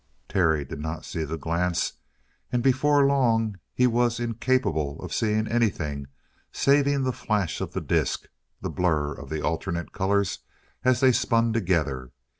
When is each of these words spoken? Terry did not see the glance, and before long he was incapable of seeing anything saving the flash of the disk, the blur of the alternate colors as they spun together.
Terry 0.27 0.65
did 0.65 0.79
not 0.79 1.05
see 1.05 1.23
the 1.25 1.37
glance, 1.37 1.93
and 2.51 2.63
before 2.63 3.05
long 3.05 3.59
he 3.71 3.85
was 3.85 4.19
incapable 4.19 4.99
of 4.99 5.13
seeing 5.13 5.47
anything 5.47 6.07
saving 6.51 7.03
the 7.03 7.13
flash 7.13 7.61
of 7.61 7.73
the 7.73 7.81
disk, 7.81 8.27
the 8.61 8.71
blur 8.71 9.13
of 9.13 9.29
the 9.29 9.43
alternate 9.43 9.91
colors 9.91 10.39
as 10.83 11.01
they 11.01 11.11
spun 11.11 11.53
together. 11.53 12.13